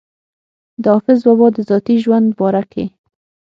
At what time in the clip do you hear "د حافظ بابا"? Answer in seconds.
0.81-1.47